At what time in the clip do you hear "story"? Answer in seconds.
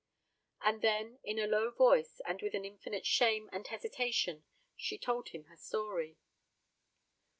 5.55-6.17